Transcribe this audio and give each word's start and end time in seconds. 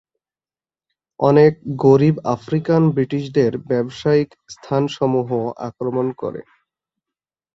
অনেক 1.19 1.53
গরিব 1.83 2.15
আফ্রিকান 2.35 2.81
ব্রিটিশদের 2.95 3.51
ব্যবসায়িক 3.69 4.29
স্থানসমূহ 4.49 5.29
আক্রমণ 5.67 6.07
করে। 6.21 6.41